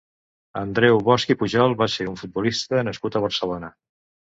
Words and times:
Andreu 0.61 0.97
Bosch 1.09 1.33
i 1.35 1.35
Pujol 1.41 1.77
va 1.83 1.89
ser 1.97 2.09
un 2.13 2.17
futbolista 2.23 2.83
nascut 2.91 3.21
a 3.21 3.25
Barcelona. 3.29 3.73